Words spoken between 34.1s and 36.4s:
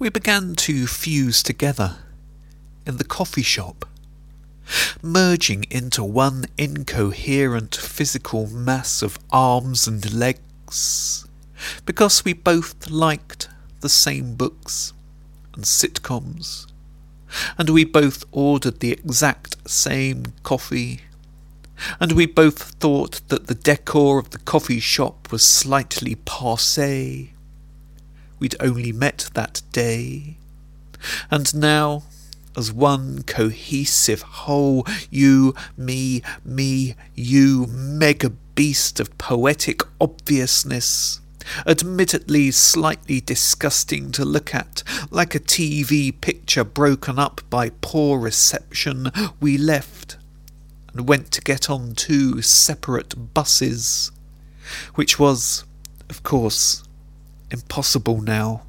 whole, you, me,